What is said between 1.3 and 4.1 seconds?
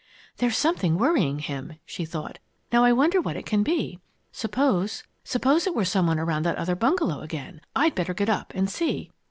him!" she thought. "Now I wonder what it can be.